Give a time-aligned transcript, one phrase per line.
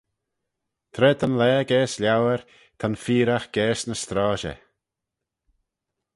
[0.93, 2.41] Tra ta'n laa gaas lauyr
[2.79, 4.59] ta'n feeragh gaase ny strosey.